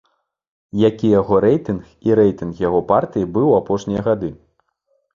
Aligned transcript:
Які 0.89 1.07
яго 1.19 1.35
рэйтынг 1.45 2.07
і 2.09 2.17
рэйтынг 2.23 2.65
яго 2.67 2.83
партыі 2.91 3.31
быў 3.39 3.47
у 3.55 3.57
апошнія 3.63 4.01
гады? 4.13 4.37